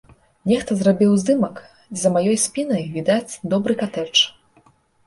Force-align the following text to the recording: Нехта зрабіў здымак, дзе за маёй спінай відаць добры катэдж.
Нехта 0.51 0.77
зрабіў 0.79 1.11
здымак, 1.25 1.61
дзе 1.99 2.01
за 2.07 2.15
маёй 2.17 2.41
спінай 2.47 2.83
відаць 2.99 3.39
добры 3.55 3.73
катэдж. 3.85 4.17